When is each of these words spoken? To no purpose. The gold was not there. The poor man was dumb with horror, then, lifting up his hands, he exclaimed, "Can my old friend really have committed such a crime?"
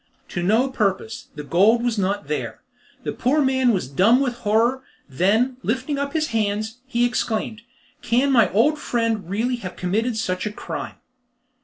To 0.29 0.41
no 0.41 0.67
purpose. 0.71 1.27
The 1.35 1.43
gold 1.43 1.83
was 1.83 1.99
not 1.99 2.27
there. 2.27 2.63
The 3.03 3.11
poor 3.13 3.39
man 3.39 3.69
was 3.71 3.87
dumb 3.87 4.19
with 4.19 4.33
horror, 4.37 4.81
then, 5.07 5.57
lifting 5.61 5.99
up 5.99 6.13
his 6.13 6.29
hands, 6.29 6.79
he 6.87 7.05
exclaimed, 7.05 7.61
"Can 8.01 8.31
my 8.31 8.51
old 8.51 8.79
friend 8.79 9.29
really 9.29 9.57
have 9.57 9.75
committed 9.75 10.17
such 10.17 10.47
a 10.47 10.51
crime?" 10.51 10.95